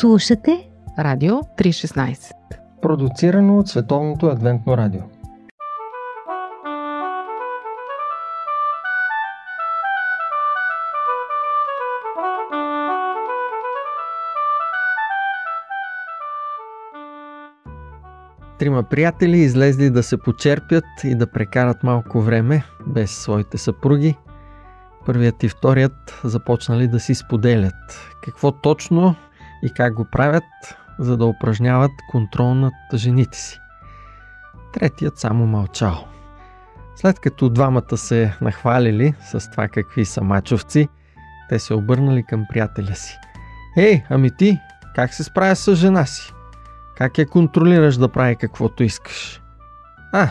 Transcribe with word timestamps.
Слушате 0.00 0.68
Радио 0.98 1.34
316 1.34 2.32
Продуцирано 2.82 3.58
от 3.58 3.68
Световното 3.68 4.26
адвентно 4.26 4.76
радио. 4.76 5.00
Трима 18.58 18.82
приятели 18.82 19.38
излезли 19.38 19.90
да 19.90 20.02
се 20.02 20.16
почерпят 20.16 20.84
и 21.04 21.14
да 21.14 21.26
прекарат 21.26 21.82
малко 21.82 22.20
време 22.20 22.64
без 22.86 23.10
своите 23.10 23.58
съпруги. 23.58 24.16
Първият 25.06 25.42
и 25.42 25.48
вторият 25.48 26.20
започнали 26.24 26.88
да 26.88 27.00
си 27.00 27.14
споделят. 27.14 28.10
Какво 28.24 28.52
точно 28.52 29.14
и 29.62 29.70
как 29.70 29.94
го 29.94 30.04
правят, 30.04 30.44
за 30.98 31.16
да 31.16 31.26
упражняват 31.26 31.90
контрол 32.10 32.54
над 32.54 32.74
жените 32.94 33.38
си. 33.38 33.58
Третият 34.72 35.18
само 35.18 35.46
мълчал. 35.46 36.08
След 36.96 37.20
като 37.20 37.48
двамата 37.48 37.96
се 37.96 38.36
нахвалили 38.40 39.14
с 39.20 39.50
това 39.50 39.68
какви 39.68 40.04
са 40.04 40.22
мачовци, 40.22 40.88
те 41.48 41.58
се 41.58 41.74
обърнали 41.74 42.22
към 42.22 42.46
приятеля 42.50 42.94
си. 42.94 43.18
Ей, 43.76 44.02
ами 44.10 44.30
ти, 44.30 44.58
как 44.94 45.14
се 45.14 45.24
справя 45.24 45.56
с 45.56 45.74
жена 45.74 46.06
си? 46.06 46.32
Как 46.96 47.18
я 47.18 47.26
контролираш 47.26 47.96
да 47.96 48.08
прави 48.08 48.36
каквото 48.36 48.82
искаш? 48.82 49.42
А, 50.12 50.28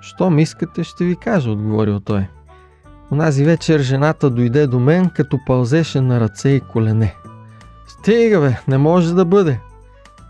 щом 0.00 0.38
искате, 0.38 0.84
ще 0.84 1.04
ви 1.04 1.16
кажа, 1.16 1.50
отговорил 1.50 2.00
той. 2.00 2.26
Онази 3.12 3.44
вечер 3.44 3.80
жената 3.80 4.30
дойде 4.30 4.66
до 4.66 4.80
мен, 4.80 5.10
като 5.10 5.38
пълзеше 5.46 6.00
на 6.00 6.20
ръце 6.20 6.48
и 6.48 6.60
колене. 6.60 7.14
Стига 7.86 8.40
бе, 8.40 8.58
не 8.68 8.78
може 8.78 9.14
да 9.14 9.24
бъде. 9.24 9.60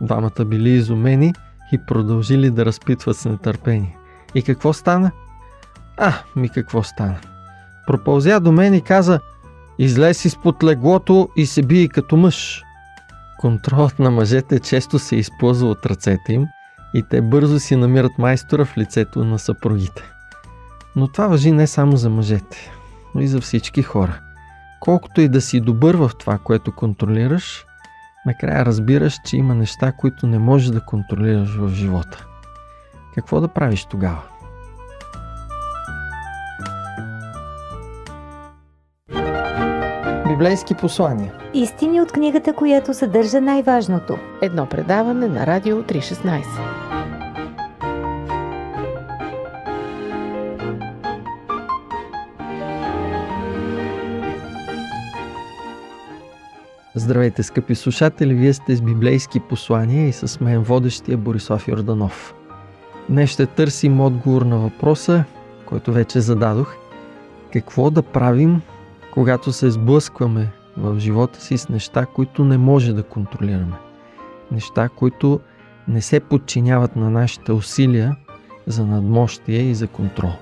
Двамата 0.00 0.44
били 0.46 0.70
изумени 0.70 1.34
и 1.72 1.78
продължили 1.86 2.50
да 2.50 2.66
разпитват 2.66 3.16
с 3.16 3.24
нетърпение. 3.24 3.96
И 4.34 4.42
какво 4.42 4.72
стана? 4.72 5.10
А, 5.96 6.12
ми 6.36 6.48
какво 6.48 6.82
стана? 6.82 7.16
Пропълзя 7.86 8.40
до 8.40 8.52
мен 8.52 8.74
и 8.74 8.80
каза, 8.80 9.20
излез 9.78 10.24
изпод 10.24 10.64
леглото 10.64 11.28
и 11.36 11.46
се 11.46 11.62
бие 11.62 11.88
като 11.88 12.16
мъж. 12.16 12.62
Контролът 13.38 13.98
на 13.98 14.10
мъжете 14.10 14.60
често 14.60 14.98
се 14.98 15.16
използва 15.16 15.68
от 15.68 15.86
ръцете 15.86 16.32
им 16.32 16.46
и 16.94 17.02
те 17.10 17.20
бързо 17.20 17.60
си 17.60 17.76
намират 17.76 18.18
майстора 18.18 18.64
в 18.64 18.78
лицето 18.78 19.24
на 19.24 19.38
съпругите. 19.38 20.02
Но 20.96 21.08
това 21.08 21.26
въжи 21.26 21.52
не 21.52 21.66
само 21.66 21.96
за 21.96 22.10
мъжете, 22.10 22.70
но 23.14 23.20
и 23.20 23.26
за 23.26 23.41
всички 23.41 23.82
хора. 23.82 24.20
Колкото 24.86 25.20
и 25.20 25.28
да 25.28 25.40
си 25.40 25.60
добър 25.60 25.94
в 25.94 26.10
това, 26.18 26.38
което 26.38 26.72
контролираш, 26.72 27.64
накрая 28.26 28.66
разбираш, 28.66 29.20
че 29.24 29.36
има 29.36 29.54
неща, 29.54 29.92
които 29.92 30.26
не 30.26 30.38
можеш 30.38 30.68
да 30.68 30.80
контролираш 30.80 31.56
в 31.56 31.68
живота. 31.68 32.26
Какво 33.14 33.40
да 33.40 33.48
правиш 33.48 33.84
тогава? 33.84 34.22
Библейски 40.28 40.74
послания 40.74 41.32
Истини 41.54 42.00
от 42.00 42.12
книгата, 42.12 42.52
която 42.52 42.94
съдържа 42.94 43.40
най-важното. 43.40 44.18
Едно 44.42 44.66
предаване 44.66 45.28
на 45.28 45.46
Радио 45.46 45.82
316 45.82 46.85
Здравейте, 56.98 57.42
скъпи 57.42 57.75
слушатели! 57.75 58.34
Вие 58.34 58.52
сте 58.52 58.77
с 58.77 58.83
библейски 58.83 59.41
послания 59.41 60.08
и 60.08 60.12
с 60.12 60.41
мен 60.41 60.62
водещия 60.62 61.19
Борислав 61.19 61.69
Йорданов. 61.69 62.34
Днес 63.09 63.31
ще 63.31 63.47
търсим 63.47 64.00
отговор 64.00 64.43
на 64.43 64.59
въпроса, 64.59 65.25
който 65.66 65.93
вече 65.93 66.20
зададох. 66.20 66.75
Какво 67.53 67.91
да 67.91 68.03
правим, 68.03 68.60
когато 69.15 69.53
се 69.53 69.70
сблъскваме 69.70 70.53
в 70.76 70.98
живота 70.98 71.41
си 71.41 71.59
с 71.59 71.69
неща, 71.69 72.06
които 72.06 72.44
не 72.44 72.59
може 72.59 72.93
да 72.93 73.03
контролираме? 73.03 73.76
Неща, 74.53 74.88
които 74.88 75.41
не 75.88 76.00
се 76.03 76.20
подчиняват 76.20 76.97
на 76.97 77.10
нашите 77.10 77.53
усилия 77.53 78.16
за 78.66 78.87
надмощие 78.87 79.59
и 79.59 79.75
за 79.75 79.87
контрол. 79.87 80.32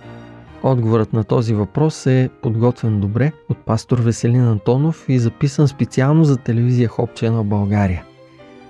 Отговорът 0.66 1.12
на 1.12 1.24
този 1.24 1.54
въпрос 1.54 2.06
е 2.06 2.30
подготвен 2.42 3.00
добре 3.00 3.32
от 3.48 3.58
пастор 3.58 3.98
Веселин 4.00 4.48
Антонов 4.48 5.04
и 5.08 5.18
записан 5.18 5.68
специално 5.68 6.24
за 6.24 6.36
телевизия 6.36 6.88
Хоп 6.88 7.22
на 7.22 7.44
България. 7.44 8.04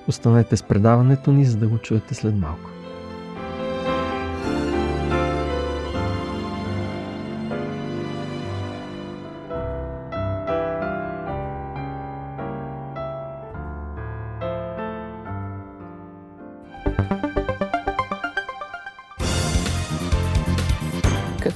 Останете 0.08 0.56
с 0.56 0.62
предаването 0.62 1.32
ни, 1.32 1.44
за 1.44 1.56
да 1.56 1.68
го 1.68 1.78
чуете 1.78 2.14
след 2.14 2.34
малко. 2.34 2.73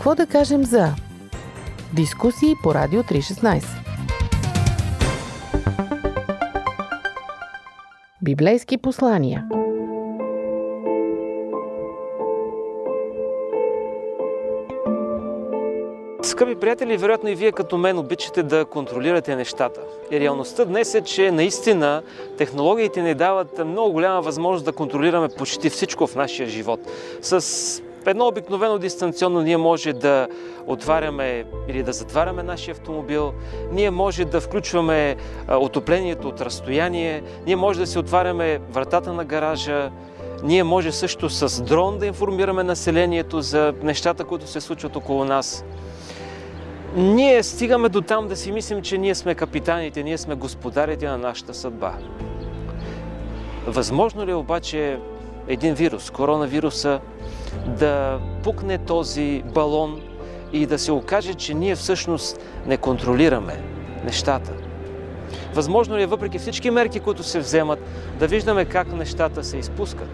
Какво 0.09 0.25
да 0.25 0.33
кажем 0.33 0.65
за 0.65 0.95
дискусии 1.95 2.55
по 2.63 2.75
Радио 2.75 3.03
316 3.03 3.65
Библейски 8.23 8.79
послания 8.79 9.49
Скъпи 16.23 16.55
приятели, 16.55 16.97
вероятно 16.97 17.29
и 17.29 17.35
вие 17.35 17.53
като 17.53 17.79
мен 17.79 17.99
обичате 17.99 18.43
да 18.43 18.65
контролирате 18.65 19.37
нещата. 19.37 19.81
И 20.11 20.21
реалността 20.21 20.65
днес 20.65 20.95
е, 20.95 21.01
че 21.01 21.31
наистина 21.31 22.03
технологиите 22.39 23.03
ни 23.03 23.15
дават 23.15 23.67
много 23.67 23.93
голяма 23.93 24.23
възможност 24.23 24.65
да 24.65 24.73
контролираме 24.73 25.29
почти 25.39 25.71
всичко 25.71 26.07
в 26.07 26.15
нашия 26.15 26.49
живот. 26.49 26.81
С 27.23 27.83
едно 28.07 28.27
обикновено 28.27 28.79
дистанционно 28.79 29.41
ние 29.41 29.57
може 29.57 29.93
да 29.93 30.29
отваряме 30.67 31.45
или 31.69 31.83
да 31.83 31.93
затваряме 31.93 32.43
нашия 32.43 32.73
автомобил, 32.73 33.33
ние 33.73 33.91
може 33.91 34.25
да 34.25 34.41
включваме 34.41 35.17
отоплението 35.49 36.29
от 36.29 36.41
разстояние, 36.41 37.23
ние 37.47 37.57
може 37.57 37.81
да 37.81 37.87
си 37.87 37.99
отваряме 37.99 38.59
вратата 38.73 39.13
на 39.13 39.25
гаража, 39.25 39.91
ние 40.43 40.65
може 40.65 40.93
също 40.93 41.31
с 41.31 41.63
дрон 41.63 41.99
да 41.99 42.07
информираме 42.07 42.63
населението 42.63 43.41
за 43.41 43.75
нещата, 43.83 44.25
които 44.25 44.47
се 44.47 44.61
случват 44.61 44.97
около 44.97 45.25
нас. 45.25 45.65
Ние 46.97 47.43
стигаме 47.43 47.89
до 47.89 48.01
там 48.01 48.29
да 48.29 48.37
си 48.37 48.53
мислим, 48.53 48.83
че 48.83 48.99
ние 48.99 49.15
сме 49.15 49.35
капитаните, 49.35 50.03
ние 50.03 50.19
сме 50.19 50.35
господарите 50.35 51.09
на 51.09 51.19
нашата 51.19 51.55
съдба. 51.55 51.93
Възможно 53.67 54.27
ли 54.27 54.31
е 54.31 54.35
обаче 54.35 54.99
един 55.49 55.75
вирус, 55.75 56.11
коронавируса, 56.11 57.01
да 57.67 58.21
пукне 58.43 58.79
този 58.79 59.43
балон 59.55 60.01
и 60.53 60.67
да 60.67 60.79
се 60.79 60.93
окаже, 60.93 61.35
че 61.35 61.55
ние 61.55 61.75
всъщност 61.77 62.41
не 62.67 62.77
контролираме 62.77 63.63
нещата. 64.05 64.53
Възможно 65.55 65.97
ли 65.97 66.03
е, 66.03 66.07
въпреки 66.07 66.39
всички 66.39 66.71
мерки, 66.71 67.01
които 67.01 67.23
се 67.23 67.39
вземат, 67.39 67.79
да 68.19 68.27
виждаме 68.27 68.65
как 68.65 68.93
нещата 68.93 69.45
се 69.45 69.57
изпускат? 69.57 70.09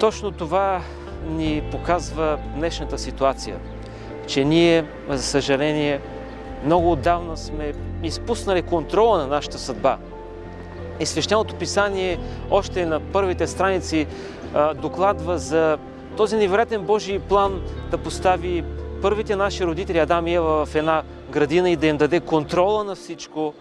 Точно 0.00 0.30
това 0.30 0.80
ни 1.26 1.62
показва 1.70 2.38
днешната 2.54 2.98
ситуация, 2.98 3.56
че 4.26 4.44
ние, 4.44 4.84
за 5.08 5.22
съжаление, 5.22 6.00
много 6.64 6.92
отдавна 6.92 7.36
сме 7.36 7.72
изпуснали 8.02 8.62
контрола 8.62 9.18
на 9.18 9.26
нашата 9.26 9.58
съдба. 9.58 9.98
И 11.00 11.06
свещеното 11.06 11.54
писание 11.54 12.18
още 12.50 12.86
на 12.86 13.00
първите 13.00 13.46
страници 13.46 14.06
докладва 14.74 15.38
за 15.38 15.78
този 16.16 16.36
невероятен 16.36 16.82
Божий 16.82 17.18
план 17.18 17.62
да 17.90 17.98
постави 17.98 18.64
първите 19.02 19.36
наши 19.36 19.66
родители 19.66 19.98
Адам 19.98 20.26
и 20.26 20.34
Ева 20.34 20.66
в 20.66 20.74
една 20.74 21.02
градина 21.30 21.70
и 21.70 21.76
да 21.76 21.86
им 21.86 21.96
даде 21.96 22.20
контрола 22.20 22.84
на 22.84 22.94
всичко. 22.94 23.54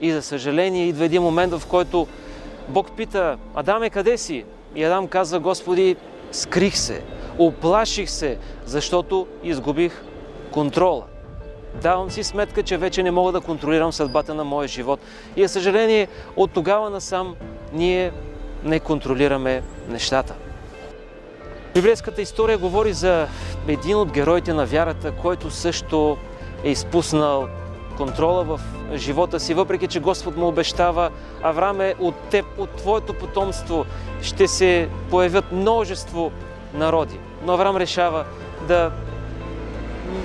И 0.00 0.12
за 0.12 0.22
съжаление 0.22 0.86
идва 0.86 1.04
един 1.04 1.22
момент, 1.22 1.54
в 1.54 1.66
който 1.66 2.06
Бог 2.68 2.92
пита, 2.96 3.36
Адаме, 3.54 3.90
къде 3.90 4.18
си? 4.18 4.44
И 4.74 4.84
Адам 4.84 5.08
казва, 5.08 5.40
Господи, 5.40 5.96
скрих 6.32 6.76
се, 6.76 7.02
оплаших 7.38 8.10
се, 8.10 8.38
защото 8.66 9.26
изгубих 9.42 10.02
контрола. 10.50 11.04
Давам 11.82 12.10
си 12.10 12.22
сметка, 12.22 12.62
че 12.62 12.76
вече 12.76 13.02
не 13.02 13.10
мога 13.10 13.32
да 13.32 13.40
контролирам 13.40 13.92
съдбата 13.92 14.34
на 14.34 14.44
моя 14.44 14.68
живот. 14.68 15.00
И 15.36 15.42
за 15.42 15.48
съжаление, 15.48 16.08
от 16.36 16.50
тогава 16.50 16.90
насам 16.90 17.34
ние 17.72 18.12
не 18.64 18.80
контролираме 18.80 19.62
нещата. 19.88 20.34
Библейската 21.74 22.22
история 22.22 22.58
говори 22.58 22.92
за 22.92 23.28
един 23.68 23.96
от 23.96 24.12
героите 24.12 24.52
на 24.52 24.66
вярата, 24.66 25.12
който 25.12 25.50
също 25.50 26.16
е 26.64 26.70
изпуснал 26.70 27.48
контрола 27.96 28.44
в 28.44 28.60
живота 28.94 29.40
си, 29.40 29.54
въпреки 29.54 29.86
че 29.86 30.00
Господ 30.00 30.36
му 30.36 30.48
обещава 30.48 31.10
Аврааме 31.42 31.94
от 31.98 32.14
теб, 32.30 32.44
от 32.58 32.70
твоето 32.70 33.14
потомство 33.14 33.86
ще 34.22 34.48
се 34.48 34.88
появят 35.10 35.52
множество 35.52 36.32
народи. 36.74 37.18
Но 37.44 37.52
Авраам 37.52 37.76
решава 37.76 38.24
да 38.68 38.92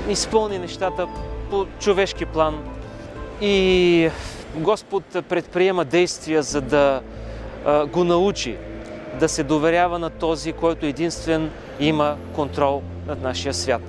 изпълни 0.09 0.59
нещата 0.59 1.07
по 1.49 1.65
човешки 1.79 2.25
план 2.25 2.63
и 3.41 4.09
Господ 4.55 5.03
предприема 5.29 5.85
действия, 5.85 6.43
за 6.43 6.61
да 6.61 7.01
го 7.65 8.03
научи 8.03 8.57
да 9.19 9.29
се 9.29 9.43
доверява 9.43 9.99
на 9.99 10.09
този, 10.09 10.53
който 10.53 10.85
единствен 10.85 11.51
има 11.79 12.17
контрол 12.35 12.81
над 13.07 13.21
нашия 13.21 13.53
свят. 13.53 13.81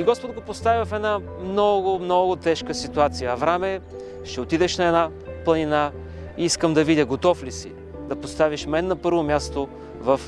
И 0.00 0.04
Господ 0.04 0.32
го 0.32 0.40
поставя 0.40 0.84
в 0.84 0.92
една 0.92 1.20
много, 1.44 1.98
много 1.98 2.36
тежка 2.36 2.74
ситуация. 2.74 3.32
Авраме, 3.32 3.80
ще 4.24 4.40
отидеш 4.40 4.78
на 4.78 4.84
една 4.84 5.08
планина 5.44 5.92
и 6.38 6.44
искам 6.44 6.74
да 6.74 6.84
видя, 6.84 7.06
готов 7.06 7.44
ли 7.44 7.52
си 7.52 7.72
да 8.08 8.16
поставиш 8.16 8.66
мен 8.66 8.86
на 8.86 8.96
първо 8.96 9.22
място 9.22 9.68
в 10.00 10.20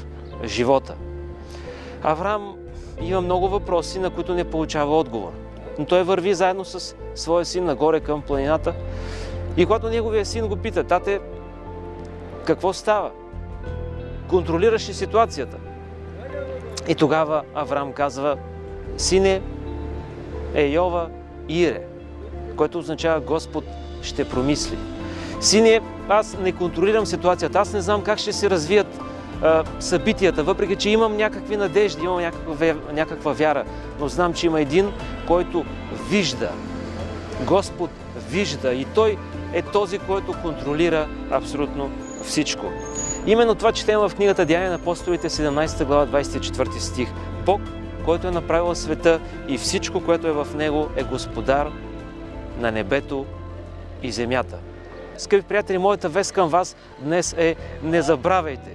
живота. 0.44 0.94
Авраам 2.02 2.56
има 3.02 3.20
много 3.20 3.48
въпроси, 3.48 3.98
на 3.98 4.10
които 4.10 4.34
не 4.34 4.44
получава 4.44 4.96
отговор. 4.96 5.32
Но 5.78 5.84
той 5.84 6.02
върви 6.02 6.34
заедно 6.34 6.64
с 6.64 6.96
своя 7.14 7.44
син 7.44 7.64
нагоре 7.64 8.00
към 8.00 8.22
планината. 8.22 8.74
И 9.56 9.66
когато 9.66 9.88
неговия 9.88 10.26
син 10.26 10.48
го 10.48 10.56
пита, 10.56 10.84
тате, 10.84 11.20
какво 12.48 12.72
става? 12.72 13.10
Контролираш 14.28 14.88
ли 14.88 14.94
ситуацията? 14.94 15.56
И 16.88 16.94
тогава 16.94 17.42
Авраам 17.54 17.92
казва, 17.92 18.36
сине, 18.96 19.42
Ейова 20.54 21.08
Ире, 21.48 21.82
което 22.56 22.78
означава 22.78 23.20
Господ 23.20 23.64
ще 24.02 24.28
промисли. 24.28 24.78
Сине, 25.40 25.80
аз 26.08 26.36
не 26.40 26.52
контролирам 26.52 27.06
ситуацията, 27.06 27.58
аз 27.58 27.72
не 27.72 27.80
знам 27.80 28.02
как 28.02 28.18
ще 28.18 28.32
се 28.32 28.50
развият 28.50 29.00
а, 29.42 29.64
събитията, 29.80 30.42
въпреки 30.42 30.76
че 30.76 30.90
имам 30.90 31.16
някакви 31.16 31.56
надежди, 31.56 32.04
имам 32.04 32.20
някаква, 32.20 32.74
някаква 32.92 33.32
вяра, 33.32 33.64
но 34.00 34.08
знам, 34.08 34.34
че 34.34 34.46
има 34.46 34.60
един, 34.60 34.92
който 35.26 35.64
вижда. 36.10 36.50
Господ 37.46 37.90
вижда 38.30 38.72
и 38.74 38.84
Той 38.84 39.18
е 39.52 39.62
този, 39.62 39.98
който 39.98 40.34
контролира 40.42 41.08
абсолютно 41.30 41.90
всичко. 42.24 42.66
Именно 43.26 43.54
това 43.54 43.72
четем 43.72 43.98
в 44.00 44.12
книгата 44.16 44.44
Деяния 44.44 44.70
на 44.70 44.76
апостолите, 44.76 45.28
17 45.28 45.84
глава, 45.84 46.06
24 46.06 46.78
стих. 46.78 47.08
Бог, 47.46 47.60
който 48.04 48.26
е 48.26 48.30
направил 48.30 48.74
света 48.74 49.20
и 49.48 49.58
всичко, 49.58 50.04
което 50.04 50.26
е 50.26 50.32
в 50.32 50.46
него, 50.54 50.88
е 50.96 51.02
господар 51.02 51.70
на 52.58 52.72
небето 52.72 53.26
и 54.02 54.12
земята. 54.12 54.56
Скъпи 55.16 55.42
приятели, 55.42 55.78
моята 55.78 56.08
вест 56.08 56.32
към 56.32 56.48
вас 56.48 56.76
днес 57.00 57.34
е 57.38 57.56
не 57.82 58.02
забравяйте, 58.02 58.70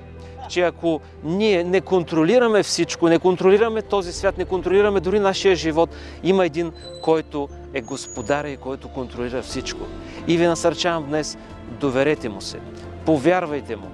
че 0.50 0.62
ако 0.62 1.02
ние 1.24 1.64
не 1.64 1.82
контролираме 1.82 2.64
всичко, 2.64 3.10
не 3.10 3.20
контролираме 3.20 3.82
този 3.82 4.14
свят, 4.14 4.38
не 4.38 4.46
контролираме 4.46 5.00
дори 5.00 5.20
нашия 5.20 5.56
живот, 5.56 5.90
има 6.24 6.46
един, 6.46 6.72
който 7.02 7.50
е 7.74 7.82
господар 7.82 8.46
и 8.46 8.58
който 8.58 8.88
контролира 8.88 9.42
всичко. 9.42 9.82
И 10.28 10.38
ви 10.38 10.46
насърчавам 10.46 11.06
днес, 11.06 11.38
доверете 11.80 12.30
му 12.30 12.42
се, 12.42 12.60
повярвайте 13.06 13.76
му, 13.76 13.88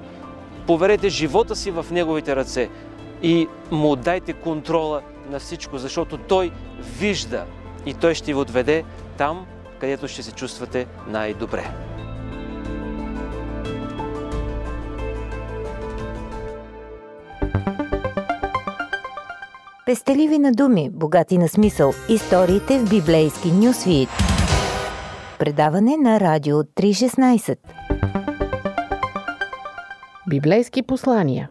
поверете 0.67 1.09
живота 1.09 1.55
си 1.55 1.71
в 1.71 1.85
неговите 1.91 2.35
ръце 2.35 2.69
и 3.23 3.47
му 3.71 3.95
дайте 3.95 4.33
контрола 4.33 5.01
на 5.31 5.39
всичко, 5.39 5.77
защото 5.77 6.17
той 6.17 6.51
вижда 6.99 7.45
и 7.85 7.93
той 7.93 8.15
ще 8.15 8.33
ви 8.33 8.39
отведе 8.39 8.83
там, 9.17 9.45
където 9.79 10.07
ще 10.07 10.23
се 10.23 10.31
чувствате 10.31 10.87
най-добре. 11.07 11.71
Пестеливи 19.85 20.39
на 20.39 20.51
думи, 20.51 20.89
богати 20.89 21.37
на 21.37 21.47
смисъл. 21.47 21.93
Историите 22.09 22.79
в 22.79 22.89
библейски 22.89 23.51
нюсвит. 23.51 24.09
Предаване 25.39 25.97
на 25.97 26.19
Радио 26.19 26.55
316. 26.55 27.57
Библейски 30.29 30.83
послания. 30.83 31.49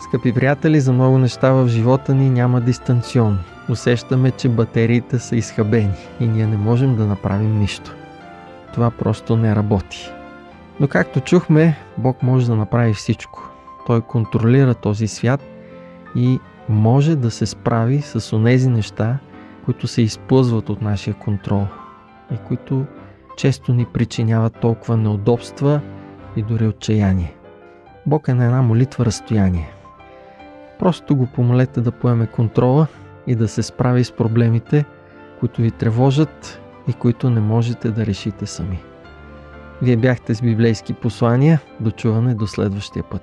Скъпи 0.00 0.32
приятели, 0.34 0.80
за 0.80 0.92
много 0.92 1.18
неща 1.18 1.52
в 1.52 1.68
живота 1.68 2.14
ни 2.14 2.30
няма 2.30 2.60
дистанционно. 2.60 3.38
Усещаме, 3.70 4.30
че 4.30 4.48
батериите 4.48 5.18
са 5.18 5.36
изхабени 5.36 5.94
и 6.20 6.26
ние 6.26 6.46
не 6.46 6.56
можем 6.56 6.96
да 6.96 7.06
направим 7.06 7.58
нищо. 7.58 7.94
Това 8.74 8.90
просто 8.90 9.36
не 9.36 9.56
работи. 9.56 10.10
Но 10.80 10.88
както 10.88 11.20
чухме, 11.20 11.76
Бог 11.98 12.22
може 12.22 12.46
да 12.46 12.56
направи 12.56 12.94
всичко. 12.94 13.50
Той 13.86 14.00
контролира 14.00 14.74
този 14.74 15.08
свят 15.08 15.40
и 16.14 16.40
може 16.68 17.16
да 17.16 17.30
се 17.30 17.46
справи 17.46 18.02
с 18.02 18.36
онези 18.36 18.68
неща, 18.68 19.18
които 19.64 19.86
се 19.86 20.02
изплъзват 20.02 20.68
от 20.68 20.82
нашия 20.82 21.14
контрол 21.14 21.66
и 22.32 22.36
които 22.36 22.86
често 23.36 23.74
ни 23.74 23.86
причиняват 23.92 24.60
толкова 24.60 24.96
неудобства 24.96 25.80
и 26.36 26.42
дори 26.42 26.66
отчаяние. 26.66 27.34
Бог 28.06 28.28
е 28.28 28.34
на 28.34 28.44
една 28.44 28.62
молитва 28.62 29.04
разстояние. 29.04 29.72
Просто 30.78 31.16
го 31.16 31.26
помолете 31.26 31.80
да 31.80 31.92
поеме 31.92 32.26
контрола 32.26 32.86
и 33.26 33.34
да 33.34 33.48
се 33.48 33.62
справи 33.62 34.04
с 34.04 34.12
проблемите, 34.12 34.84
които 35.40 35.62
ви 35.62 35.70
тревожат 35.70 36.60
и 36.88 36.92
които 36.92 37.30
не 37.30 37.40
можете 37.40 37.90
да 37.90 38.06
решите 38.06 38.46
сами. 38.46 38.82
Вие 39.82 39.96
бяхте 39.96 40.34
с 40.34 40.42
библейски 40.42 40.94
послания. 40.94 41.60
До 41.80 41.90
чуване 41.90 42.34
до 42.34 42.46
следващия 42.46 43.02
път. 43.02 43.22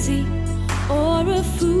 crazy 0.00 0.26
or 0.88 1.28
a 1.28 1.42
fool. 1.42 1.79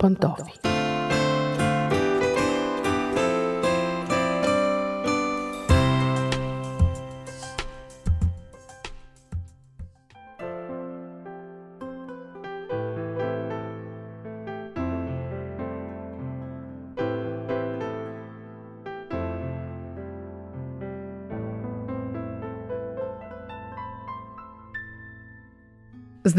По 0.00 0.59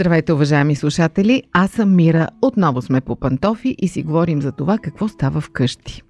Здравейте, 0.01 0.33
уважаеми 0.33 0.75
слушатели! 0.75 1.43
Аз 1.53 1.71
съм 1.71 1.95
Мира. 1.95 2.27
Отново 2.41 2.81
сме 2.81 3.01
по 3.01 3.15
пантофи 3.15 3.75
и 3.81 3.87
си 3.87 4.03
говорим 4.03 4.41
за 4.41 4.51
това 4.51 4.77
какво 4.77 5.07
става 5.07 5.41
вкъщи. 5.41 6.01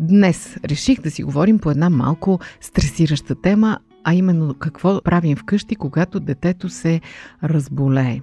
Днес 0.00 0.56
реших 0.64 1.00
да 1.00 1.10
си 1.10 1.22
говорим 1.22 1.58
по 1.58 1.70
една 1.70 1.90
малко 1.90 2.40
стресираща 2.60 3.34
тема, 3.34 3.78
а 4.04 4.14
именно 4.14 4.54
какво 4.54 5.00
правим 5.02 5.36
вкъщи, 5.36 5.76
когато 5.76 6.20
детето 6.20 6.68
се 6.68 7.00
разболее. 7.44 8.20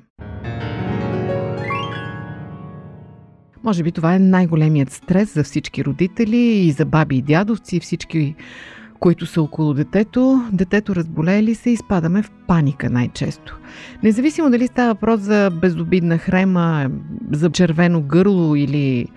Може 3.63 3.83
би 3.83 3.91
това 3.91 4.15
е 4.15 4.19
най-големият 4.19 4.91
стрес 4.91 5.33
за 5.33 5.43
всички 5.43 5.85
родители 5.85 6.37
и 6.37 6.71
за 6.71 6.85
баби 6.85 7.17
и 7.17 7.21
дядовци, 7.21 7.79
всички 7.79 8.35
които 9.01 9.25
са 9.25 9.41
около 9.41 9.73
детето, 9.73 10.45
детето 10.51 10.95
разболее 10.95 11.43
ли 11.43 11.55
се, 11.55 11.69
изпадаме 11.69 12.23
в 12.23 12.31
паника 12.47 12.89
най-често. 12.89 13.59
Независимо 14.03 14.49
дали 14.49 14.67
става 14.67 14.93
въпрос 14.93 15.19
за 15.19 15.51
безобидна 15.61 16.17
хрема, 16.17 16.89
за 17.31 17.49
червено 17.49 18.01
гърло 18.01 18.55
или 18.55 19.07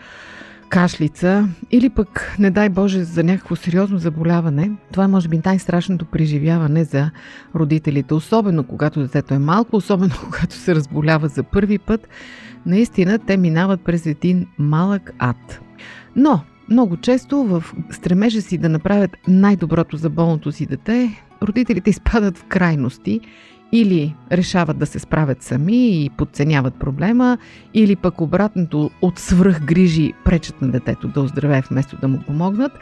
кашлица, 0.68 1.48
или 1.70 1.90
пък, 1.90 2.36
не 2.38 2.50
дай 2.50 2.68
Боже, 2.68 3.04
за 3.04 3.24
някакво 3.24 3.56
сериозно 3.56 3.98
заболяване, 3.98 4.70
това 4.92 5.04
е 5.04 5.08
може 5.08 5.28
би 5.28 5.40
най-страшното 5.44 6.04
преживяване 6.04 6.84
за 6.84 7.10
родителите, 7.54 8.14
особено 8.14 8.64
когато 8.64 9.00
детето 9.00 9.34
е 9.34 9.38
малко, 9.38 9.76
особено 9.76 10.14
когато 10.24 10.54
се 10.54 10.74
разболява 10.74 11.28
за 11.28 11.42
първи 11.42 11.78
път. 11.78 12.08
Наистина, 12.66 13.18
те 13.18 13.36
минават 13.36 13.80
през 13.84 14.06
един 14.06 14.46
малък 14.58 15.12
ад. 15.18 15.60
Но, 16.16 16.40
много 16.68 16.96
често 16.96 17.44
в 17.44 17.64
стремежа 17.90 18.42
си 18.42 18.58
да 18.58 18.68
направят 18.68 19.10
най-доброто 19.28 19.96
за 19.96 20.10
болното 20.10 20.52
си 20.52 20.66
дете, 20.66 21.22
родителите 21.42 21.90
изпадат 21.90 22.38
в 22.38 22.44
крайности 22.44 23.20
или 23.72 24.14
решават 24.32 24.78
да 24.78 24.86
се 24.86 24.98
справят 24.98 25.42
сами 25.42 26.04
и 26.04 26.10
подценяват 26.10 26.74
проблема, 26.74 27.38
или 27.74 27.96
пък 27.96 28.20
обратното 28.20 28.90
от 29.02 29.18
свръх 29.18 29.64
грижи 29.64 30.12
пречат 30.24 30.62
на 30.62 30.68
детето 30.68 31.08
да 31.08 31.20
оздравее 31.20 31.62
вместо 31.70 31.96
да 31.96 32.08
му 32.08 32.20
помогнат. 32.26 32.72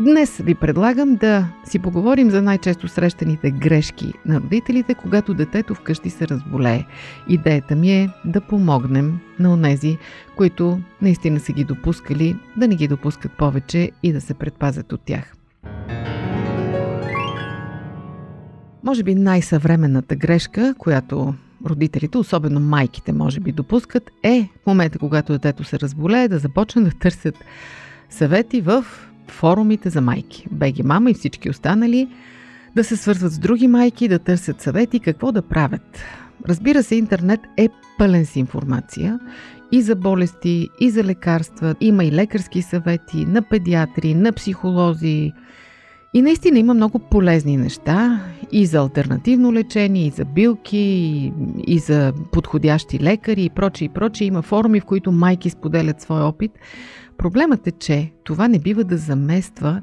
Днес 0.00 0.38
ви 0.38 0.54
предлагам 0.54 1.16
да 1.16 1.48
си 1.64 1.78
поговорим 1.78 2.30
за 2.30 2.42
най-често 2.42 2.88
срещаните 2.88 3.50
грешки 3.50 4.12
на 4.26 4.40
родителите, 4.40 4.94
когато 4.94 5.34
детето 5.34 5.74
вкъщи 5.74 6.10
се 6.10 6.28
разболее. 6.28 6.84
Идеята 7.28 7.76
ми 7.76 7.92
е 7.92 8.08
да 8.24 8.40
помогнем 8.40 9.18
на 9.38 9.52
онези, 9.52 9.98
които 10.36 10.80
наистина 11.02 11.40
са 11.40 11.52
ги 11.52 11.64
допускали, 11.64 12.36
да 12.56 12.68
не 12.68 12.74
ги 12.74 12.88
допускат 12.88 13.32
повече 13.32 13.90
и 14.02 14.12
да 14.12 14.20
се 14.20 14.34
предпазят 14.34 14.92
от 14.92 15.00
тях. 15.00 15.34
Може 18.84 19.02
би 19.02 19.14
най-съвременната 19.14 20.16
грешка, 20.16 20.74
която 20.78 21.34
родителите, 21.66 22.18
особено 22.18 22.60
майките, 22.60 23.12
може 23.12 23.40
би 23.40 23.52
допускат, 23.52 24.10
е 24.22 24.48
в 24.62 24.66
момента, 24.66 24.98
когато 24.98 25.32
детето 25.32 25.64
се 25.64 25.80
разболее, 25.80 26.28
да 26.28 26.38
започнат 26.38 26.84
да 26.84 26.90
търсят 26.90 27.34
съвети 28.10 28.60
в 28.60 28.84
форумите 29.28 29.90
за 29.90 30.00
майки. 30.00 30.46
Беги 30.50 30.82
мама 30.82 31.10
и 31.10 31.14
всички 31.14 31.50
останали 31.50 32.08
да 32.76 32.84
се 32.84 32.96
свързват 32.96 33.32
с 33.32 33.38
други 33.38 33.68
майки, 33.68 34.08
да 34.08 34.18
търсят 34.18 34.60
съвети 34.60 35.00
какво 35.00 35.32
да 35.32 35.42
правят. 35.42 35.98
Разбира 36.48 36.82
се, 36.82 36.94
интернет 36.94 37.40
е 37.56 37.68
пълен 37.98 38.26
с 38.26 38.36
информация 38.36 39.20
и 39.72 39.82
за 39.82 39.96
болести, 39.96 40.68
и 40.80 40.90
за 40.90 41.04
лекарства. 41.04 41.74
Има 41.80 42.04
и 42.04 42.12
лекарски 42.12 42.62
съвети 42.62 43.26
на 43.26 43.42
педиатри, 43.42 44.14
на 44.14 44.32
психолози. 44.32 45.32
И 46.14 46.22
наистина 46.22 46.58
има 46.58 46.74
много 46.74 46.98
полезни 46.98 47.56
неща 47.56 48.20
и 48.52 48.66
за 48.66 48.78
альтернативно 48.78 49.52
лечение, 49.52 50.06
и 50.06 50.10
за 50.10 50.24
билки, 50.24 51.32
и 51.66 51.78
за 51.78 52.12
подходящи 52.32 53.00
лекари 53.00 53.44
и 53.44 53.50
прочее 53.50 53.86
и 53.86 53.88
прочее. 53.88 54.26
Има 54.26 54.42
форуми, 54.42 54.80
в 54.80 54.84
които 54.84 55.12
майки 55.12 55.50
споделят 55.50 56.00
свой 56.00 56.20
опит. 56.20 56.58
Проблемът 57.18 57.66
е, 57.66 57.70
че 57.70 58.12
това 58.24 58.48
не 58.48 58.58
бива 58.58 58.84
да 58.84 58.96
замества 58.96 59.82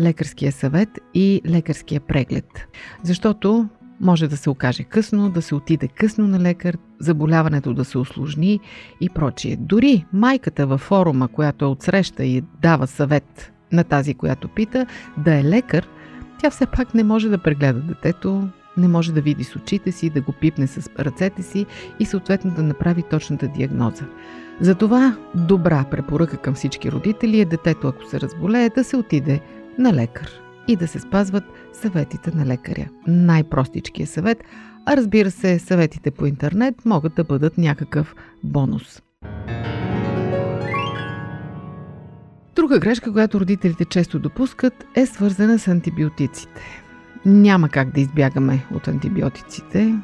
лекарския 0.00 0.52
съвет 0.52 0.88
и 1.14 1.40
лекарския 1.46 2.00
преглед. 2.00 2.66
Защото 3.02 3.68
може 4.00 4.28
да 4.28 4.36
се 4.36 4.50
окаже 4.50 4.84
късно, 4.84 5.30
да 5.30 5.42
се 5.42 5.54
отиде 5.54 5.88
късно 5.88 6.26
на 6.26 6.40
лекар, 6.40 6.78
заболяването 6.98 7.74
да 7.74 7.84
се 7.84 7.98
осложни 7.98 8.60
и 9.00 9.08
прочие. 9.08 9.56
Дори 9.56 10.04
майката 10.12 10.66
във 10.66 10.80
форума, 10.80 11.28
която 11.28 11.64
е 11.64 11.68
отсреща 11.68 12.24
и 12.24 12.42
дава 12.62 12.86
съвет 12.86 13.52
на 13.72 13.84
тази, 13.84 14.14
която 14.14 14.48
пита, 14.48 14.86
да 15.18 15.34
е 15.34 15.44
лекар, 15.44 15.88
тя 16.42 16.50
все 16.50 16.66
пак 16.66 16.94
не 16.94 17.04
може 17.04 17.28
да 17.28 17.38
прегледа 17.38 17.80
детето, 17.80 18.48
не 18.76 18.88
може 18.88 19.12
да 19.12 19.20
види 19.20 19.44
с 19.44 19.56
очите 19.56 19.92
си, 19.92 20.10
да 20.10 20.20
го 20.20 20.32
пипне 20.32 20.66
с 20.66 20.90
ръцете 20.98 21.42
си 21.42 21.66
и 22.00 22.04
съответно 22.04 22.50
да 22.50 22.62
направи 22.62 23.02
точната 23.02 23.48
диагноза. 23.48 24.04
Затова 24.60 25.16
добра 25.34 25.84
препоръка 25.90 26.36
към 26.36 26.54
всички 26.54 26.92
родители 26.92 27.40
е 27.40 27.44
детето, 27.44 27.88
ако 27.88 28.04
се 28.04 28.20
разболее, 28.20 28.70
да 28.70 28.84
се 28.84 28.96
отиде 28.96 29.40
на 29.78 29.92
лекар 29.92 30.30
и 30.68 30.76
да 30.76 30.88
се 30.88 30.98
спазват 30.98 31.44
съветите 31.72 32.30
на 32.36 32.46
лекаря. 32.46 32.88
Най-простичкият 33.06 34.10
съвет, 34.10 34.44
а 34.86 34.96
разбира 34.96 35.30
се, 35.30 35.58
съветите 35.58 36.10
по 36.10 36.26
интернет 36.26 36.74
могат 36.84 37.14
да 37.14 37.24
бъдат 37.24 37.58
някакъв 37.58 38.14
бонус. 38.44 39.02
Друга 42.62 42.78
грешка, 42.78 43.12
която 43.12 43.40
родителите 43.40 43.84
често 43.84 44.18
допускат, 44.18 44.86
е 44.94 45.06
свързана 45.06 45.58
с 45.58 45.68
антибиотиците. 45.68 46.62
Няма 47.24 47.68
как 47.68 47.94
да 47.94 48.00
избягаме 48.00 48.66
от 48.74 48.88
антибиотиците. 48.88 49.94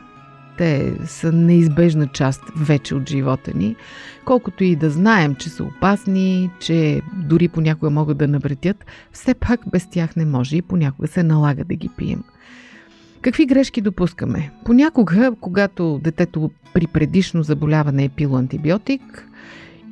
Те 0.57 0.95
са 1.07 1.33
неизбежна 1.33 2.07
част 2.07 2.43
вече 2.57 2.95
от 2.95 3.09
живота 3.09 3.51
ни. 3.55 3.77
Колкото 4.25 4.65
и 4.65 4.77
да 4.77 4.91
знаем, 4.91 5.35
че 5.35 5.49
са 5.49 5.65
опасни, 5.65 6.51
че 6.61 7.03
дори 7.17 7.49
понякога 7.49 7.91
могат 7.91 8.19
да 8.19 8.29
навредят, 8.29 8.85
все 9.13 9.35
пак 9.35 9.61
без 9.71 9.91
тях 9.91 10.17
не 10.17 10.25
може 10.25 10.57
и 10.57 10.63
понякога 10.63 11.09
се 11.09 11.23
налага 11.23 11.65
да 11.65 11.75
ги 11.75 11.89
пием. 11.97 12.25
Какви 13.23 13.47
грешки 13.47 13.81
допускаме? 13.81 14.51
Понякога, 14.65 15.33
когато 15.41 16.01
детето 16.05 16.51
при 16.75 16.87
предишно 16.87 17.43
заболяване 17.43 18.05
е 18.05 18.09
пило 18.09 18.37
антибиотик 18.37 19.29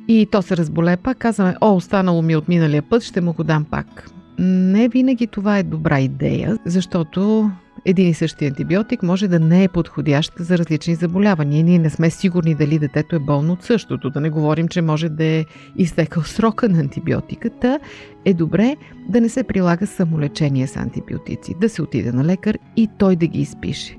и 0.07 0.27
то 0.31 0.41
се 0.41 0.57
разболее 0.57 0.97
пак, 0.97 1.17
казваме, 1.17 1.55
о, 1.61 1.75
останало 1.75 2.21
ми 2.21 2.35
от 2.35 2.47
миналия 2.47 2.81
път, 2.81 3.03
ще 3.03 3.21
му 3.21 3.33
го 3.33 3.43
дам 3.43 3.65
пак. 3.65 4.09
Не 4.39 4.87
винаги 4.87 5.27
това 5.27 5.57
е 5.57 5.63
добра 5.63 5.99
идея, 5.99 6.57
защото 6.65 7.51
един 7.85 8.09
и 8.09 8.13
същи 8.13 8.45
антибиотик 8.45 9.03
може 9.03 9.27
да 9.27 9.39
не 9.39 9.63
е 9.63 9.67
подходящ 9.67 10.33
за 10.39 10.57
различни 10.57 10.95
заболявания. 10.95 11.63
Ние 11.63 11.79
не 11.79 11.89
сме 11.89 12.09
сигурни 12.09 12.55
дали 12.55 12.79
детето 12.79 13.15
е 13.15 13.19
болно 13.19 13.53
от 13.53 13.63
същото. 13.63 14.09
Да 14.09 14.21
не 14.21 14.29
говорим, 14.29 14.67
че 14.67 14.81
може 14.81 15.09
да 15.09 15.23
е 15.23 15.45
изтекал 15.77 16.23
срока 16.23 16.69
на 16.69 16.79
антибиотиката. 16.79 17.79
Е 18.25 18.33
добре 18.33 18.75
да 19.09 19.21
не 19.21 19.29
се 19.29 19.43
прилага 19.43 19.87
самолечение 19.87 20.67
с 20.67 20.75
антибиотици, 20.75 21.55
да 21.61 21.69
се 21.69 21.81
отиде 21.81 22.11
на 22.11 22.23
лекар 22.23 22.57
и 22.75 22.89
той 22.97 23.15
да 23.15 23.27
ги 23.27 23.39
изпише. 23.39 23.97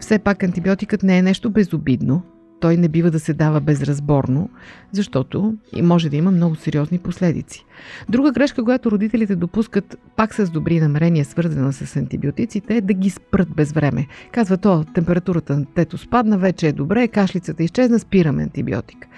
Все 0.00 0.18
пак 0.18 0.42
антибиотикът 0.42 1.02
не 1.02 1.18
е 1.18 1.22
нещо 1.22 1.50
безобидно, 1.50 2.22
той 2.60 2.76
не 2.76 2.88
бива 2.88 3.10
да 3.10 3.20
се 3.20 3.34
дава 3.34 3.60
безразборно, 3.60 4.50
защото 4.92 5.54
може 5.82 6.08
да 6.08 6.16
има 6.16 6.30
много 6.30 6.54
сериозни 6.54 6.98
последици. 6.98 7.64
Друга 8.08 8.32
грешка, 8.32 8.64
която 8.64 8.90
родителите 8.90 9.36
допускат 9.36 9.98
пак 10.16 10.34
с 10.34 10.50
добри 10.50 10.80
намерения, 10.80 11.24
свързана 11.24 11.72
с 11.72 11.96
антибиотиците, 11.96 12.76
е 12.76 12.80
да 12.80 12.92
ги 12.92 13.10
спрат 13.10 13.48
без 13.56 13.72
време. 13.72 14.06
Казват, 14.32 14.66
о, 14.66 14.84
температурата 14.94 15.52
на 15.52 15.60
детето 15.60 15.98
спадна, 15.98 16.38
вече 16.38 16.68
е 16.68 16.72
добре, 16.72 17.08
кашлицата 17.08 17.62
изчезна, 17.62 17.98
спираме 17.98 18.42
антибиотик. 18.42 19.08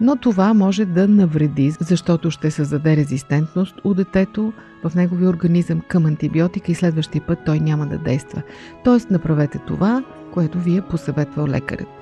Но 0.00 0.16
това 0.16 0.54
може 0.54 0.84
да 0.84 1.08
навреди, 1.08 1.70
защото 1.80 2.30
ще 2.30 2.50
създаде 2.50 2.96
резистентност 2.96 3.74
у 3.84 3.94
детето 3.94 4.52
в 4.84 4.94
неговия 4.94 5.30
организъм 5.30 5.80
към 5.88 6.06
антибиотика 6.06 6.72
и 6.72 6.74
следващия 6.74 7.26
път 7.26 7.38
той 7.46 7.60
няма 7.60 7.86
да 7.86 7.98
действа. 7.98 8.42
Тоест 8.84 9.10
направете 9.10 9.58
това, 9.58 10.04
което 10.32 10.58
ви 10.58 10.76
е 10.76 10.82
посъветвал 10.82 11.46
лекарят. 11.46 11.97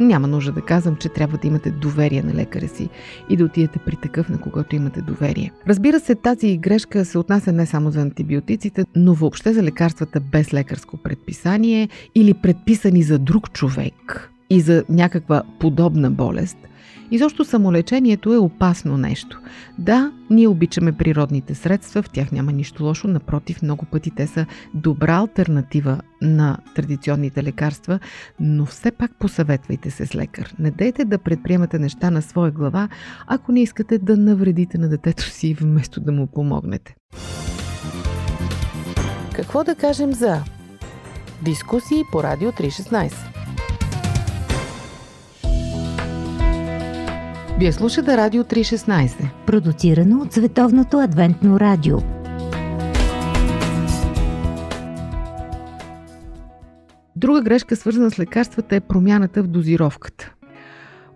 Няма 0.00 0.26
нужда 0.26 0.52
да 0.52 0.60
казвам, 0.60 0.96
че 0.96 1.08
трябва 1.08 1.38
да 1.38 1.48
имате 1.48 1.70
доверие 1.70 2.22
на 2.22 2.34
лекаря 2.34 2.68
си 2.68 2.88
и 3.30 3.36
да 3.36 3.44
отидете 3.44 3.78
при 3.86 3.96
такъв, 3.96 4.28
на 4.28 4.38
когото 4.40 4.76
имате 4.76 5.00
доверие. 5.00 5.52
Разбира 5.68 6.00
се, 6.00 6.14
тази 6.14 6.56
грешка 6.56 7.04
се 7.04 7.18
отнася 7.18 7.52
не 7.52 7.66
само 7.66 7.90
за 7.90 8.00
антибиотиците, 8.00 8.84
но 8.96 9.14
въобще 9.14 9.52
за 9.52 9.62
лекарствата 9.62 10.20
без 10.20 10.54
лекарско 10.54 10.96
предписание 10.96 11.88
или 12.14 12.34
предписани 12.34 13.02
за 13.02 13.18
друг 13.18 13.52
човек 13.52 14.30
и 14.50 14.60
за 14.60 14.84
някаква 14.88 15.42
подобна 15.58 16.10
болест. 16.10 16.56
Изобщо 17.10 17.44
самолечението 17.44 18.32
е 18.32 18.38
опасно 18.38 18.98
нещо. 18.98 19.40
Да, 19.78 20.12
ние 20.30 20.48
обичаме 20.48 20.92
природните 20.92 21.54
средства, 21.54 22.02
в 22.02 22.10
тях 22.10 22.32
няма 22.32 22.52
нищо 22.52 22.84
лошо, 22.84 23.08
напротив, 23.08 23.62
много 23.62 23.86
пъти 23.86 24.10
те 24.10 24.26
са 24.26 24.46
добра 24.74 25.16
альтернатива 25.16 26.00
на 26.22 26.58
традиционните 26.74 27.42
лекарства, 27.42 27.98
но 28.40 28.66
все 28.66 28.90
пак 28.90 29.18
посъветвайте 29.18 29.90
се 29.90 30.06
с 30.06 30.14
лекар. 30.14 30.54
Не 30.58 30.70
дейте 30.70 31.04
да 31.04 31.18
предприемате 31.18 31.78
неща 31.78 32.10
на 32.10 32.22
своя 32.22 32.50
глава, 32.50 32.88
ако 33.26 33.52
не 33.52 33.62
искате 33.62 33.98
да 33.98 34.16
навредите 34.16 34.78
на 34.78 34.88
детето 34.88 35.22
си, 35.22 35.54
вместо 35.54 36.00
да 36.00 36.12
му 36.12 36.26
помогнете. 36.26 36.94
Какво 39.34 39.64
да 39.64 39.74
кажем 39.74 40.12
за 40.12 40.42
дискусии 41.42 42.02
по 42.12 42.22
Радио 42.22 42.52
316? 42.52 43.12
Вие 47.60 47.72
слушате 47.72 48.16
Радио 48.16 48.44
316. 48.44 49.28
Продуцирано 49.46 50.22
от 50.22 50.32
Световното 50.32 50.98
адвентно 50.98 51.60
радио. 51.60 51.98
Друга 57.16 57.42
грешка, 57.42 57.76
свързана 57.76 58.10
с 58.10 58.18
лекарствата, 58.18 58.76
е 58.76 58.80
промяната 58.80 59.42
в 59.42 59.46
дозировката. 59.46 60.32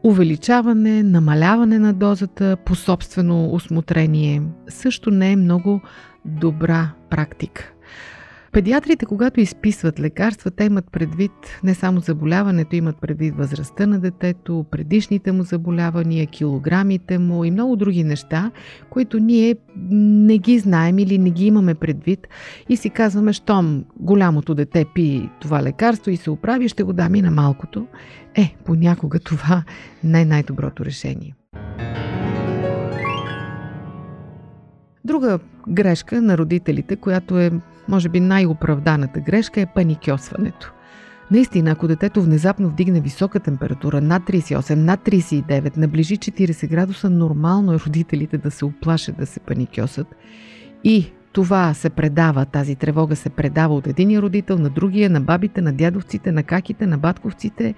Увеличаване, 0.02 1.02
намаляване 1.02 1.78
на 1.78 1.92
дозата 1.92 2.56
по 2.64 2.74
собствено 2.74 3.54
осмотрение 3.54 4.42
също 4.68 5.10
не 5.10 5.32
е 5.32 5.36
много 5.36 5.80
добра 6.24 6.90
практика. 7.10 7.73
Педиатрите, 8.54 9.06
когато 9.06 9.40
изписват 9.40 10.00
лекарства, 10.00 10.50
те 10.50 10.64
имат 10.64 10.84
предвид 10.92 11.32
не 11.64 11.74
само 11.74 12.00
заболяването, 12.00 12.76
имат 12.76 12.96
предвид 13.00 13.34
възрастта 13.36 13.86
на 13.86 14.00
детето, 14.00 14.66
предишните 14.70 15.32
му 15.32 15.42
заболявания, 15.42 16.26
килограмите 16.26 17.18
му 17.18 17.44
и 17.44 17.50
много 17.50 17.76
други 17.76 18.04
неща, 18.04 18.50
които 18.90 19.18
ние 19.18 19.56
не 19.90 20.38
ги 20.38 20.58
знаем 20.58 20.98
или 20.98 21.18
не 21.18 21.30
ги 21.30 21.46
имаме 21.46 21.74
предвид 21.74 22.28
и 22.68 22.76
си 22.76 22.90
казваме, 22.90 23.32
щом 23.32 23.84
голямото 23.96 24.54
дете 24.54 24.84
пи 24.94 25.28
това 25.40 25.62
лекарство 25.62 26.10
и 26.10 26.16
се 26.16 26.30
оправи, 26.30 26.68
ще 26.68 26.82
го 26.82 26.92
дам 26.92 27.14
и 27.14 27.22
на 27.22 27.30
малкото. 27.30 27.86
Е, 28.34 28.56
понякога 28.64 29.18
това 29.18 29.64
не 30.04 30.20
е 30.20 30.24
най-доброто 30.24 30.84
решение. 30.84 31.34
Друга 35.04 35.38
грешка 35.68 36.22
на 36.22 36.38
родителите, 36.38 36.96
която 36.96 37.38
е, 37.38 37.50
може 37.88 38.08
би, 38.08 38.20
най-оправданата 38.20 39.20
грешка 39.20 39.60
е 39.60 39.66
паникьосването. 39.66 40.72
Наистина, 41.30 41.70
ако 41.70 41.88
детето 41.88 42.22
внезапно 42.22 42.68
вдигне 42.68 43.00
висока 43.00 43.40
температура 43.40 44.00
над 44.00 44.22
38, 44.22 44.74
над 44.74 45.00
39, 45.00 45.76
наближи 45.76 46.16
40 46.16 46.68
градуса, 46.68 47.10
нормално 47.10 47.72
е 47.72 47.78
родителите 47.78 48.38
да 48.38 48.50
се 48.50 48.64
оплашат 48.64 49.16
да 49.16 49.26
се 49.26 49.40
паникьосат 49.40 50.06
и 50.84 51.12
това 51.34 51.74
се 51.74 51.90
предава, 51.90 52.44
тази 52.44 52.74
тревога 52.74 53.16
се 53.16 53.30
предава 53.30 53.74
от 53.74 53.86
единия 53.86 54.22
родител 54.22 54.58
на 54.58 54.70
другия, 54.70 55.10
на 55.10 55.20
бабите, 55.20 55.60
на 55.60 55.72
дядовците, 55.72 56.32
на 56.32 56.42
каките, 56.42 56.86
на 56.86 56.98
батковците. 56.98 57.74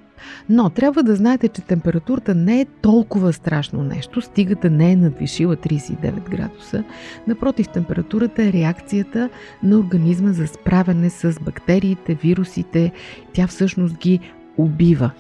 Но 0.49 0.71
трябва 0.71 1.03
да 1.03 1.17
знаете, 1.17 1.49
че 1.49 1.63
температурата 1.63 2.35
не 2.35 2.61
е 2.61 2.67
толкова 2.83 3.33
страшно 3.33 3.83
нещо, 3.83 4.21
стига 4.21 4.55
да 4.55 4.71
не 4.71 4.93
е 4.93 4.97
надвишила 4.97 5.57
39 5.57 6.31
градуса. 6.31 6.85
Напротив, 7.27 7.69
температурата 7.69 8.43
е 8.43 8.53
реакцията 8.53 9.29
на 9.63 9.79
организма 9.79 10.33
за 10.33 10.47
справяне 10.47 11.11
с 11.11 11.37
бактериите, 11.43 12.15
вирусите. 12.15 12.93
Тя 13.33 13.47
всъщност 13.47 13.99
ги 13.99 14.21
убива. 14.59 15.11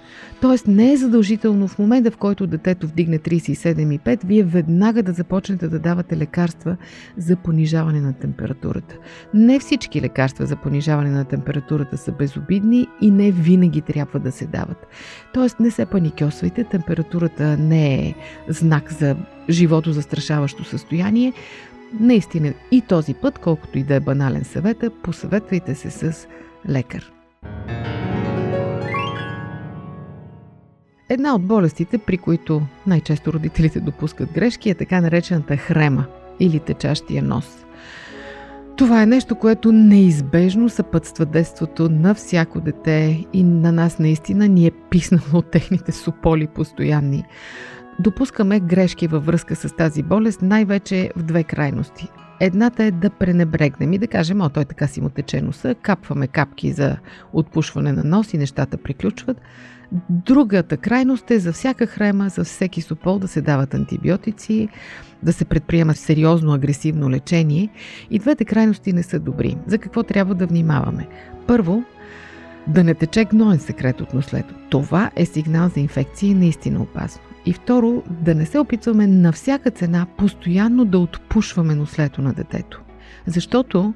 Тоест 0.40 0.66
не 0.66 0.92
е 0.92 0.96
задължително 0.96 1.68
в 1.68 1.78
момента, 1.78 2.10
в 2.10 2.16
който 2.16 2.46
детето 2.46 2.86
вдигне 2.86 3.18
37,5, 3.18 4.26
вие 4.26 4.42
веднага 4.42 5.02
да 5.02 5.12
започнете 5.12 5.68
да 5.68 5.78
давате 5.78 6.16
лекарства 6.16 6.76
за 7.16 7.36
понижаване 7.36 8.00
на 8.00 8.12
температурата. 8.12 8.96
Не 9.34 9.58
всички 9.58 10.00
лекарства 10.00 10.46
за 10.46 10.56
понижаване 10.56 11.10
на 11.10 11.24
температурата 11.24 11.96
са 11.96 12.12
безобидни 12.12 12.86
и 13.00 13.10
не 13.10 13.32
винаги 13.32 13.80
трябва 13.80 14.20
да 14.20 14.32
се 14.32 14.46
дават. 14.46 14.86
Тоест 15.34 15.60
не 15.60 15.70
се 15.70 15.86
паникьосвайте, 15.86 16.64
температурата 16.64 17.56
не 17.56 17.94
е 17.94 18.14
знак 18.48 18.92
за 18.92 19.16
живото 19.50 19.92
застрашаващо 19.92 20.64
състояние. 20.64 21.32
Наистина 22.00 22.54
и 22.70 22.80
този 22.80 23.14
път, 23.14 23.38
колкото 23.38 23.78
и 23.78 23.82
да 23.82 23.94
е 23.94 24.00
банален 24.00 24.44
съвета, 24.44 24.90
посъветвайте 25.02 25.74
се 25.74 25.90
с 25.90 26.28
лекар. 26.68 27.12
Една 31.08 31.34
от 31.34 31.42
болестите, 31.42 31.98
при 31.98 32.18
които 32.18 32.62
най-често 32.86 33.32
родителите 33.32 33.80
допускат 33.80 34.32
грешки, 34.32 34.70
е 34.70 34.74
така 34.74 35.00
наречената 35.00 35.56
хрема 35.56 36.06
или 36.40 36.60
течащия 36.60 37.22
нос. 37.22 37.64
Това 38.76 39.02
е 39.02 39.06
нещо, 39.06 39.34
което 39.34 39.72
неизбежно 39.72 40.68
съпътства 40.68 41.26
детството 41.26 41.88
на 41.88 42.14
всяко 42.14 42.60
дете 42.60 43.24
и 43.32 43.42
на 43.42 43.72
нас 43.72 43.98
наистина 43.98 44.48
ни 44.48 44.66
е 44.66 44.70
писнало 44.70 45.24
от 45.32 45.50
техните 45.50 45.92
сополи 45.92 46.46
постоянни. 46.46 47.24
Допускаме 47.98 48.60
грешки 48.60 49.06
във 49.06 49.26
връзка 49.26 49.56
с 49.56 49.76
тази 49.76 50.02
болест 50.02 50.42
най-вече 50.42 51.10
в 51.16 51.22
две 51.22 51.44
крайности. 51.44 52.08
Едната 52.40 52.84
е 52.84 52.90
да 52.90 53.10
пренебрегнем 53.10 53.92
и 53.92 53.98
да 53.98 54.06
кажем, 54.06 54.40
о, 54.40 54.48
той 54.48 54.64
така 54.64 54.86
си 54.86 55.00
му 55.00 55.08
тече 55.08 55.42
носа, 55.42 55.74
капваме 55.74 56.26
капки 56.26 56.72
за 56.72 56.96
отпушване 57.32 57.92
на 57.92 58.04
нос 58.04 58.34
и 58.34 58.38
нещата 58.38 58.76
приключват. 58.76 59.40
Другата 60.10 60.76
крайност 60.76 61.30
е 61.30 61.38
за 61.38 61.52
всяка 61.52 61.86
хрема, 61.86 62.28
за 62.28 62.44
всеки 62.44 62.82
супол 62.82 63.18
да 63.18 63.28
се 63.28 63.40
дават 63.42 63.74
антибиотици, 63.74 64.68
да 65.22 65.32
се 65.32 65.44
предприема 65.44 65.94
сериозно 65.94 66.52
агресивно 66.52 67.10
лечение. 67.10 67.68
И 68.10 68.18
двете 68.18 68.44
крайности 68.44 68.92
не 68.92 69.02
са 69.02 69.18
добри. 69.18 69.56
За 69.66 69.78
какво 69.78 70.02
трябва 70.02 70.34
да 70.34 70.46
внимаваме? 70.46 71.08
Първо, 71.46 71.84
да 72.66 72.84
не 72.84 72.94
тече 72.94 73.24
гноен 73.24 73.58
секрет 73.58 74.00
от 74.00 74.14
нослето. 74.14 74.54
Това 74.70 75.10
е 75.16 75.26
сигнал 75.26 75.68
за 75.68 75.80
инфекция 75.80 76.30
и 76.30 76.34
наистина 76.34 76.82
опасно. 76.82 77.22
И 77.46 77.52
второ, 77.52 78.02
да 78.10 78.34
не 78.34 78.46
се 78.46 78.58
опитваме 78.58 79.06
на 79.06 79.32
всяка 79.32 79.70
цена 79.70 80.06
постоянно 80.18 80.84
да 80.84 80.98
отпушваме 80.98 81.74
нослето 81.74 82.22
на 82.22 82.32
детето. 82.32 82.82
Защото 83.26 83.94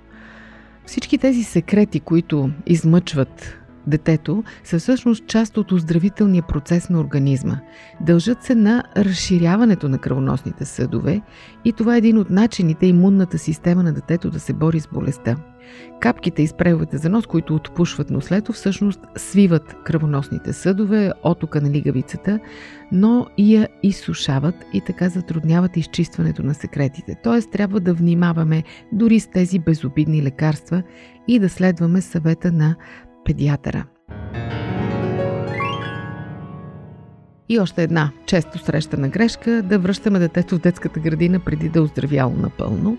всички 0.87 1.19
тези 1.19 1.43
секрети, 1.43 2.01
които 2.01 2.51
измъчват 2.67 3.60
детето 3.87 4.45
са 4.65 4.79
всъщност 4.79 5.27
част 5.27 5.57
от 5.57 5.73
оздравителния 5.73 6.43
процес 6.43 6.91
на 6.91 7.01
организма. 7.01 7.61
Дължат 8.01 8.43
се 8.43 8.55
на 8.55 8.85
разширяването 8.97 9.89
на 9.89 9.99
кръвоносните 9.99 10.65
съдове 10.65 11.21
и 11.65 11.73
това 11.73 11.95
е 11.95 11.99
един 11.99 12.19
от 12.19 12.31
начините 12.31 12.87
имунната 12.87 13.39
система 13.39 13.83
на 13.83 13.93
детето 13.93 14.31
да 14.31 14.41
се 14.41 14.53
бори 14.53 14.81
с 14.81 14.89
болестта. 14.93 15.37
Капките 16.01 16.43
и 16.43 16.47
спрейовете 16.47 16.97
за 16.97 17.09
нос, 17.09 17.27
които 17.27 17.55
отпушват 17.55 18.11
нослето, 18.11 18.53
всъщност 18.53 19.01
свиват 19.17 19.77
кръвоносните 19.85 20.53
съдове, 20.53 21.13
отока 21.23 21.61
на 21.61 21.71
лигавицата, 21.71 22.41
но 22.93 23.27
и 23.37 23.55
я 23.55 23.69
изсушават 23.83 24.55
и 24.73 24.81
така 24.81 25.09
затрудняват 25.09 25.77
изчистването 25.77 26.43
на 26.43 26.55
секретите. 26.55 27.17
Тоест 27.23 27.51
трябва 27.51 27.81
да 27.81 27.95
внимаваме 27.95 28.65
дори 28.93 29.21
с 29.21 29.27
тези 29.27 29.59
безобидни 29.59 30.23
лекарства 30.23 30.83
и 31.29 31.39
да 31.39 31.49
следваме 31.49 32.01
съвета 32.01 32.53
на 32.53 32.77
педиатъра. 33.25 33.85
И 37.49 37.59
още 37.59 37.83
една 37.83 38.11
често 38.27 38.59
срещана 38.59 39.09
грешка 39.09 39.63
да 39.63 39.79
връщаме 39.79 40.19
детето 40.19 40.57
в 40.57 40.61
детската 40.61 41.01
градина 41.01 41.41
преди 41.41 41.69
да 41.69 41.79
е 41.79 41.83
оздравяло 41.83 42.33
напълно. 42.37 42.99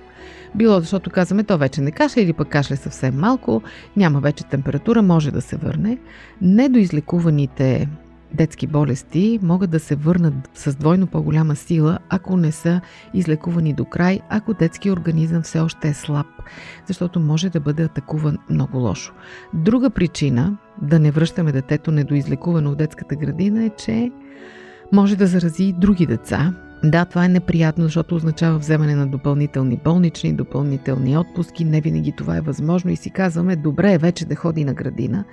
Било 0.55 0.79
защото 0.79 1.09
казваме, 1.09 1.43
то 1.43 1.57
вече 1.57 1.81
не 1.81 1.91
кашля 1.91 2.21
или 2.21 2.33
пък 2.33 2.49
кашля 2.49 2.75
съвсем 2.75 3.15
малко, 3.15 3.61
няма 3.97 4.19
вече 4.19 4.43
температура, 4.43 5.01
може 5.01 5.31
да 5.31 5.41
се 5.41 5.57
върне. 5.57 5.97
Недоизлекуваните 6.41 7.87
детски 8.33 8.67
болести 8.67 9.39
могат 9.43 9.69
да 9.69 9.79
се 9.79 9.95
върнат 9.95 10.49
с 10.53 10.75
двойно 10.75 11.07
по-голяма 11.07 11.55
сила, 11.55 11.99
ако 12.09 12.37
не 12.37 12.51
са 12.51 12.81
излекувани 13.13 13.73
до 13.73 13.85
край, 13.85 14.19
ако 14.29 14.53
детски 14.53 14.91
организъм 14.91 15.41
все 15.41 15.59
още 15.59 15.87
е 15.87 15.93
слаб, 15.93 16.27
защото 16.87 17.19
може 17.19 17.49
да 17.49 17.59
бъде 17.59 17.83
атакуван 17.83 18.37
много 18.49 18.77
лошо. 18.77 19.13
Друга 19.53 19.89
причина 19.89 20.57
да 20.81 20.99
не 20.99 21.11
връщаме 21.11 21.51
детето 21.51 21.91
недоизлекувано 21.91 22.71
в 22.71 22.75
детската 22.75 23.15
градина 23.15 23.63
е, 23.63 23.69
че 23.69 24.11
може 24.91 25.15
да 25.15 25.27
зарази 25.27 25.63
и 25.63 25.73
други 25.73 26.05
деца. 26.05 26.53
Да, 26.83 27.05
това 27.05 27.25
е 27.25 27.29
неприятно, 27.29 27.83
защото 27.83 28.15
означава 28.15 28.57
вземане 28.57 28.95
на 28.95 29.07
допълнителни 29.07 29.79
болнични, 29.83 30.33
допълнителни 30.33 31.17
отпуски. 31.17 31.65
Не 31.65 31.81
винаги 31.81 32.11
това 32.11 32.37
е 32.37 32.41
възможно 32.41 32.91
и 32.91 32.95
си 32.95 33.09
казваме, 33.09 33.55
добре 33.55 33.93
е 33.93 33.97
вече 33.97 34.25
да 34.25 34.35
ходи 34.35 34.65
на 34.65 34.73
градина, 34.73 35.23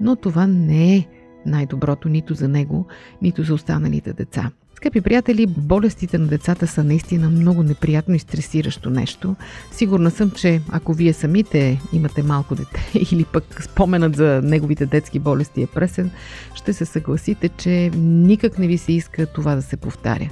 но 0.00 0.16
това 0.16 0.46
не 0.46 0.96
е 0.96 1.06
най-доброто 1.46 2.08
нито 2.08 2.34
за 2.34 2.48
него, 2.48 2.86
нито 3.22 3.42
за 3.42 3.54
останалите 3.54 4.12
деца. 4.12 4.50
Скъпи 4.82 5.00
приятели, 5.00 5.46
болестите 5.46 6.18
на 6.18 6.26
децата 6.26 6.66
са 6.66 6.84
наистина 6.84 7.30
много 7.30 7.62
неприятно 7.62 8.14
и 8.14 8.18
стресиращо 8.18 8.90
нещо. 8.90 9.36
Сигурна 9.72 10.10
съм, 10.10 10.30
че 10.30 10.60
ако 10.70 10.92
вие 10.94 11.12
самите 11.12 11.80
имате 11.92 12.22
малко 12.22 12.54
дете 12.54 12.90
или 13.12 13.24
пък 13.24 13.62
споменът 13.62 14.16
за 14.16 14.40
неговите 14.44 14.86
детски 14.86 15.18
болести 15.18 15.62
е 15.62 15.66
пресен, 15.66 16.10
ще 16.54 16.72
се 16.72 16.84
съгласите, 16.84 17.48
че 17.48 17.90
никак 17.96 18.58
не 18.58 18.66
ви 18.66 18.78
се 18.78 18.92
иска 18.92 19.26
това 19.26 19.54
да 19.54 19.62
се 19.62 19.76
повтаря. 19.76 20.30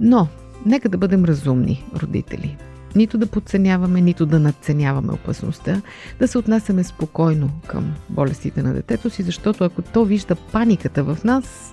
Но, 0.00 0.28
нека 0.66 0.88
да 0.88 0.98
бъдем 0.98 1.24
разумни, 1.24 1.84
родители. 2.02 2.56
Нито 2.96 3.18
да 3.18 3.26
подценяваме, 3.26 4.00
нито 4.00 4.26
да 4.26 4.38
надценяваме 4.38 5.12
опасността, 5.12 5.82
да 6.18 6.28
се 6.28 6.38
отнасяме 6.38 6.84
спокойно 6.84 7.50
към 7.66 7.94
болестите 8.08 8.62
на 8.62 8.72
детето 8.72 9.10
си, 9.10 9.22
защото 9.22 9.64
ако 9.64 9.82
то 9.82 10.04
вижда 10.04 10.34
паниката 10.34 11.04
в 11.04 11.18
нас, 11.24 11.72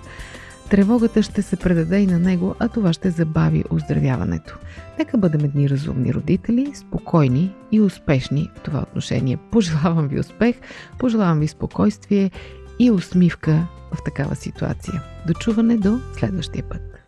Тревогата 0.70 1.22
ще 1.22 1.42
се 1.42 1.56
предаде 1.56 1.98
и 1.98 2.06
на 2.06 2.18
него, 2.18 2.54
а 2.58 2.68
това 2.68 2.92
ще 2.92 3.10
забави 3.10 3.64
оздравяването. 3.70 4.58
Нека 4.98 5.18
бъдем 5.18 5.44
едни 5.44 5.70
разумни 5.70 6.14
родители, 6.14 6.72
спокойни 6.74 7.54
и 7.72 7.80
успешни 7.80 8.50
в 8.56 8.60
това 8.60 8.82
отношение. 8.82 9.38
Пожелавам 9.50 10.08
ви 10.08 10.20
успех, 10.20 10.56
пожелавам 10.98 11.40
ви 11.40 11.48
спокойствие 11.48 12.30
и 12.78 12.90
усмивка 12.90 13.66
в 13.92 14.04
такава 14.04 14.36
ситуация. 14.36 15.02
Дочуване 15.26 15.76
до 15.76 15.98
следващия 16.18 16.64
път. 16.68 17.07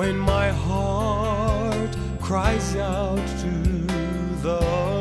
when 0.00 0.18
my 0.18 0.48
heart 0.48 1.94
cries 2.22 2.74
out 2.74 3.18
to 3.42 3.52
the 4.40 4.99